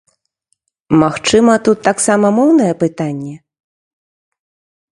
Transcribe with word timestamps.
Магчыма, 1.01 1.53
тут 1.67 1.77
таксама 1.89 2.27
моўнае 2.37 2.71
пытанне? 2.83 3.35